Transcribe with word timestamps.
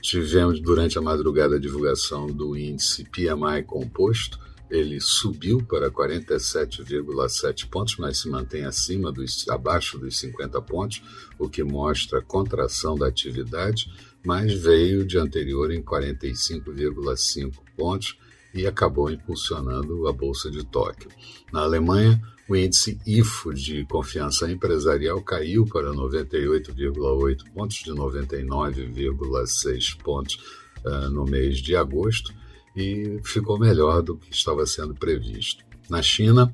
tivemos 0.00 0.60
durante 0.60 0.98
a 0.98 1.02
madrugada 1.02 1.56
a 1.56 1.60
divulgação 1.60 2.26
do 2.26 2.56
índice 2.56 3.04
PMI 3.04 3.64
composto, 3.66 4.38
ele 4.72 5.00
subiu 5.02 5.62
para 5.62 5.90
47,7 5.90 7.68
pontos, 7.68 7.98
mas 7.98 8.20
se 8.20 8.28
mantém 8.30 8.64
acima 8.64 9.12
dos, 9.12 9.46
abaixo 9.50 9.98
dos 9.98 10.18
50 10.18 10.62
pontos, 10.62 11.02
o 11.38 11.46
que 11.46 11.62
mostra 11.62 12.20
a 12.20 12.22
contração 12.22 12.96
da 12.96 13.06
atividade, 13.06 13.92
mas 14.24 14.54
veio 14.54 15.04
de 15.04 15.18
anterior 15.18 15.70
em 15.70 15.82
45,5 15.82 17.52
pontos, 17.76 18.16
e 18.54 18.66
acabou 18.66 19.10
impulsionando 19.10 20.08
a 20.08 20.12
Bolsa 20.12 20.50
de 20.50 20.64
Tóquio. 20.64 21.10
Na 21.52 21.60
Alemanha, 21.60 22.18
o 22.48 22.56
índice 22.56 22.98
IFO 23.06 23.52
de 23.52 23.84
confiança 23.86 24.50
empresarial 24.50 25.20
caiu 25.22 25.66
para 25.66 25.92
98,8 25.92 27.52
pontos, 27.52 27.76
de 27.76 27.92
99,6 27.92 29.98
pontos 30.02 30.40
uh, 30.84 31.08
no 31.10 31.24
mês 31.24 31.58
de 31.58 31.76
agosto, 31.76 32.32
e 32.74 33.20
ficou 33.24 33.58
melhor 33.58 34.02
do 34.02 34.16
que 34.16 34.32
estava 34.32 34.64
sendo 34.66 34.94
previsto. 34.94 35.64
Na 35.88 36.02
China, 36.02 36.52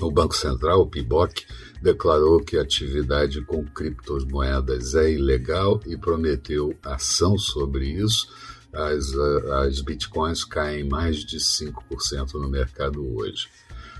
o 0.00 0.10
Banco 0.10 0.36
Central, 0.36 0.80
o 0.80 0.86
PIBOC, 0.86 1.44
declarou 1.82 2.40
que 2.40 2.56
a 2.56 2.62
atividade 2.62 3.42
com 3.42 3.64
criptomoedas 3.64 4.94
é 4.94 5.12
ilegal 5.12 5.80
e 5.86 5.96
prometeu 5.96 6.76
ação 6.82 7.36
sobre 7.38 7.86
isso 7.86 8.28
as, 8.72 9.14
as 9.66 9.80
bitcoins 9.82 10.44
caem 10.44 10.88
mais 10.88 11.18
de 11.18 11.38
5% 11.38 12.34
no 12.34 12.48
mercado 12.48 13.04
hoje. 13.16 13.48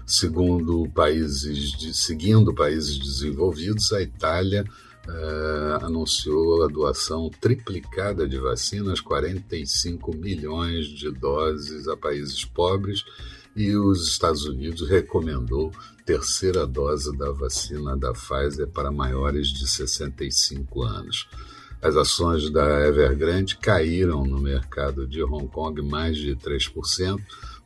Segundo 0.06 0.88
países 0.90 1.72
de, 1.72 1.94
seguindo 1.94 2.54
países 2.54 2.98
desenvolvidos, 2.98 3.92
a 3.92 4.02
Itália 4.02 4.64
uh, 5.08 5.84
anunciou 5.84 6.64
a 6.64 6.68
doação 6.68 7.30
triplicada 7.40 8.28
de 8.28 8.38
vacinas, 8.38 9.00
45 9.00 10.16
milhões 10.16 10.86
de 10.86 11.10
doses 11.10 11.88
a 11.88 11.96
países 11.96 12.44
pobres, 12.44 13.04
e 13.54 13.76
os 13.76 14.08
Estados 14.08 14.44
Unidos 14.44 14.88
recomendou 14.88 15.72
terceira 16.04 16.66
dose 16.66 17.16
da 17.16 17.30
vacina 17.30 17.96
da 17.96 18.12
Pfizer 18.12 18.66
para 18.68 18.90
maiores 18.90 19.48
de 19.48 19.68
65 19.68 20.82
anos. 20.82 21.28
As 21.80 21.96
ações 21.96 22.48
da 22.50 22.86
Evergrande 22.86 23.56
caíram 23.56 24.24
no 24.24 24.40
mercado 24.40 25.06
de 25.06 25.22
Hong 25.22 25.48
Kong 25.48 25.82
mais 25.82 26.16
de 26.16 26.36
3%, 26.36 27.20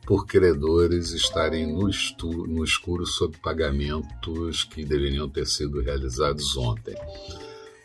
por 0.07 0.25
credores 0.25 1.11
estarem 1.11 1.67
no, 1.67 1.89
estu, 1.89 2.47
no 2.47 2.63
escuro 2.63 3.05
sob 3.05 3.37
pagamentos 3.39 4.63
que 4.63 4.85
deveriam 4.85 5.29
ter 5.29 5.45
sido 5.45 5.81
realizados 5.81 6.55
ontem. 6.55 6.95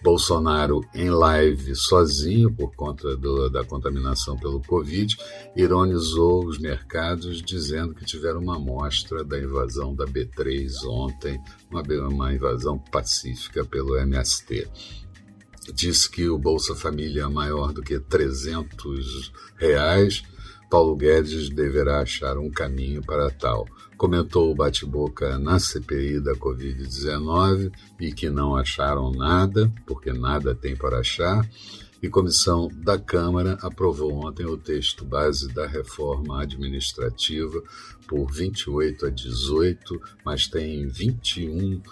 Bolsonaro, 0.00 0.80
em 0.94 1.10
live 1.10 1.74
sozinho 1.74 2.52
por 2.52 2.74
conta 2.76 3.16
do, 3.16 3.50
da 3.50 3.64
contaminação 3.64 4.36
pelo 4.36 4.62
Covid, 4.62 5.16
ironizou 5.56 6.46
os 6.46 6.58
mercados 6.58 7.42
dizendo 7.42 7.92
que 7.92 8.04
tiveram 8.04 8.40
uma 8.40 8.56
amostra 8.56 9.24
da 9.24 9.38
invasão 9.38 9.92
da 9.92 10.04
B3 10.04 10.70
ontem, 10.86 11.40
uma, 11.68 11.82
uma 12.08 12.32
invasão 12.32 12.78
pacífica 12.78 13.64
pelo 13.64 13.96
MST 13.96 14.70
disse 15.72 16.10
que 16.10 16.28
o 16.28 16.38
Bolsa 16.38 16.74
Família 16.74 17.22
é 17.22 17.28
maior 17.28 17.72
do 17.72 17.82
que 17.82 18.00
300 18.00 19.32
reais, 19.56 20.24
Paulo 20.72 20.96
Guedes 20.96 21.50
deverá 21.50 22.00
achar 22.00 22.38
um 22.38 22.50
caminho 22.50 23.02
para 23.02 23.28
tal. 23.28 23.68
Comentou 23.94 24.50
o 24.50 24.54
bate-boca 24.54 25.38
na 25.38 25.58
CPI 25.58 26.18
da 26.18 26.32
Covid-19 26.32 27.70
e 28.00 28.10
que 28.10 28.30
não 28.30 28.56
acharam 28.56 29.12
nada, 29.12 29.70
porque 29.86 30.14
nada 30.14 30.54
tem 30.54 30.74
para 30.74 31.00
achar. 31.00 31.46
E 32.02 32.08
comissão 32.08 32.68
da 32.72 32.98
Câmara 32.98 33.58
aprovou 33.60 34.24
ontem 34.26 34.46
o 34.46 34.56
texto 34.56 35.04
base 35.04 35.52
da 35.52 35.66
reforma 35.66 36.40
administrativa 36.40 37.62
por 38.08 38.32
28 38.32 39.04
a 39.04 39.10
18, 39.10 40.00
mas 40.24 40.46
tem 40.46 40.88
21 40.88 41.74
uh, 41.74 41.82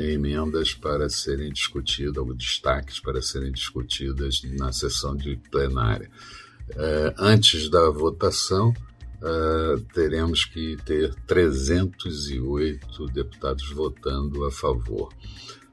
emendas 0.00 0.72
para 0.72 1.08
serem 1.08 1.52
discutidas, 1.52 2.18
ou 2.18 2.32
destaques 2.32 3.00
para 3.00 3.20
serem 3.20 3.50
discutidas 3.50 4.42
na 4.44 4.70
sessão 4.70 5.16
de 5.16 5.36
plenária. 5.50 6.08
Uh, 6.70 7.12
antes 7.18 7.68
da 7.68 7.90
votação, 7.90 8.70
uh, 8.70 9.80
teremos 9.92 10.44
que 10.44 10.76
ter 10.84 11.14
308 11.26 13.06
deputados 13.06 13.70
votando 13.72 14.44
a 14.44 14.50
favor. 14.50 15.12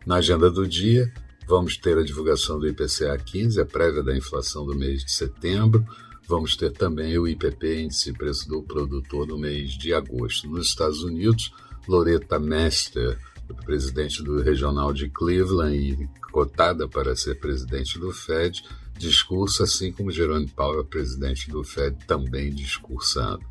Na 0.05 0.15
agenda 0.15 0.49
do 0.49 0.67
dia, 0.67 1.11
vamos 1.47 1.77
ter 1.77 1.97
a 1.97 2.03
divulgação 2.03 2.59
do 2.59 2.67
IPCA 2.67 3.17
15, 3.17 3.61
a 3.61 3.65
prévia 3.65 4.03
da 4.03 4.15
inflação 4.15 4.65
do 4.65 4.75
mês 4.75 5.03
de 5.03 5.11
setembro. 5.11 5.85
Vamos 6.27 6.55
ter 6.55 6.71
também 6.71 7.17
o 7.17 7.27
IPP, 7.27 7.83
Índice 7.83 8.13
Preço 8.13 8.47
do 8.47 8.61
Produtor, 8.61 9.27
no 9.27 9.37
mês 9.37 9.71
de 9.71 9.93
agosto. 9.93 10.47
Nos 10.47 10.67
Estados 10.67 11.03
Unidos, 11.03 11.51
Loretta 11.87 12.37
Mester, 12.37 13.17
presidente 13.53 14.23
do 14.23 14.41
Regional 14.41 14.93
de 14.93 15.09
Cleveland 15.09 15.75
e 15.75 16.09
cotada 16.31 16.87
para 16.87 17.15
ser 17.15 17.35
presidente 17.39 17.99
do 17.99 18.11
Fed, 18.11 18.63
discursa, 18.97 19.63
assim 19.63 19.91
como 19.91 20.11
Jerome 20.11 20.47
Powell, 20.47 20.85
presidente 20.85 21.49
do 21.49 21.63
Fed, 21.63 21.97
também 22.05 22.53
discursando. 22.53 23.43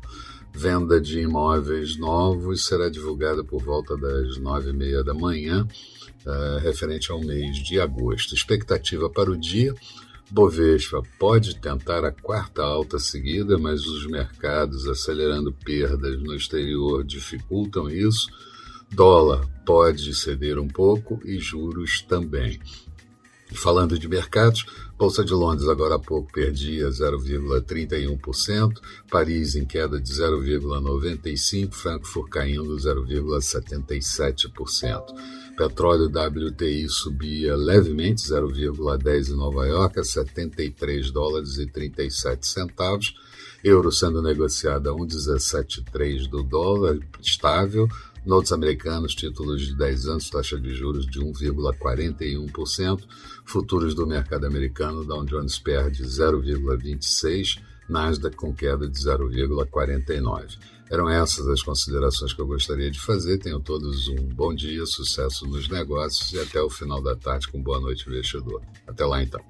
Venda 0.53 0.99
de 0.99 1.19
imóveis 1.19 1.97
novos 1.97 2.65
será 2.65 2.89
divulgada 2.89 3.43
por 3.43 3.61
volta 3.61 3.95
das 3.95 4.37
nove 4.37 4.71
e 4.71 4.73
meia 4.73 5.03
da 5.03 5.13
manhã, 5.13 5.67
uh, 6.25 6.57
referente 6.59 7.11
ao 7.11 7.19
mês 7.19 7.57
de 7.57 7.79
agosto. 7.79 8.33
Expectativa 8.33 9.09
para 9.09 9.29
o 9.29 9.37
dia 9.37 9.73
Bovespa 10.31 11.01
pode 11.17 11.59
tentar 11.59 12.05
a 12.05 12.11
quarta 12.11 12.61
alta 12.61 12.99
seguida, 12.99 13.57
mas 13.57 13.87
os 13.87 14.05
mercados 14.05 14.87
acelerando 14.87 15.51
perdas 15.51 16.21
no 16.21 16.35
exterior 16.35 17.03
dificultam 17.03 17.89
isso. 17.89 18.29
Dólar 18.91 19.47
pode 19.65 20.13
ceder 20.13 20.59
um 20.59 20.67
pouco 20.67 21.21
e 21.23 21.39
juros 21.39 22.01
também. 22.01 22.59
Falando 23.53 23.97
de 23.97 24.07
mercados, 24.07 24.65
Bolsa 24.97 25.23
de 25.23 25.33
Londres 25.33 25.67
agora 25.67 25.95
há 25.95 25.99
pouco 25.99 26.31
perdia 26.31 26.89
0,31%, 26.89 28.79
Paris 29.09 29.55
em 29.55 29.65
queda 29.65 29.99
de 29.99 30.11
0,95%, 30.11 31.73
Frankfurt 31.73 32.29
caindo 32.29 32.75
0,77%. 32.75 35.03
Petróleo 35.57 36.07
WTI 36.07 36.87
subia 36.87 37.55
levemente 37.55 38.21
0,10 38.23 39.29
em 39.29 39.35
Nova 39.35 39.65
York 39.67 39.99
a 39.99 40.03
73 40.03 41.09
dólares 41.11 41.57
e 41.57 41.65
37 41.65 42.47
centavos. 42.47 43.15
Euro 43.63 43.91
sendo 43.91 44.21
negociado 44.21 44.89
a 44.89 44.93
1,173 44.93 46.27
do 46.27 46.43
dólar, 46.43 46.99
estável. 47.21 47.87
Notes 48.25 48.51
americanos, 48.51 49.15
títulos 49.15 49.61
de 49.65 49.75
10 49.75 50.05
anos, 50.07 50.29
taxa 50.29 50.59
de 50.59 50.73
juros 50.73 51.05
de 51.05 51.19
1,41%. 51.19 53.03
Futuros 53.45 53.95
do 53.95 54.05
mercado 54.05 54.45
americano, 54.45 55.05
Dow 55.05 55.25
Jones 55.25 55.57
perde 55.57 56.03
0,26%, 56.03 57.61
Nasdaq 57.87 58.35
com 58.35 58.53
queda 58.53 58.87
de 58.87 58.99
0,49%. 58.99 60.57
Eram 60.91 61.07
essas 61.07 61.47
as 61.47 61.61
considerações 61.61 62.33
que 62.33 62.41
eu 62.41 62.47
gostaria 62.47 62.89
de 62.89 62.99
fazer. 62.99 63.37
Tenham 63.37 63.61
todos 63.61 64.07
um 64.07 64.27
bom 64.27 64.53
dia, 64.53 64.85
sucesso 64.87 65.45
nos 65.45 65.69
negócios 65.69 66.33
e 66.33 66.39
até 66.39 66.61
o 66.61 66.69
final 66.69 67.01
da 67.01 67.15
tarde 67.15 67.47
com 67.47 67.61
boa 67.61 67.79
noite, 67.79 68.09
investidor. 68.09 68.61
Até 68.87 69.05
lá 69.05 69.21
então. 69.21 69.41